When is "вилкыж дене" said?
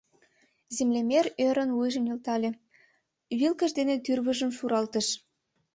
3.39-3.95